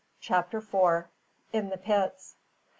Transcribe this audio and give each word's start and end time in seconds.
CHAPTER 0.19 0.61
FOUR. 0.61 1.11
IN 1.53 1.69
THE 1.69 1.77
PITS. 1.77 2.35